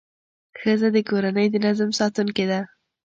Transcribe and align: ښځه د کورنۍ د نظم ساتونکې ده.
ښځه 0.59 0.87
د 0.95 0.97
کورنۍ 1.09 1.47
د 1.51 1.55
نظم 1.65 1.89
ساتونکې 1.99 2.45
ده. 2.51 2.59